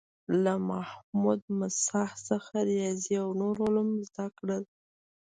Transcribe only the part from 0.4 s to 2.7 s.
له محمود مساح څخه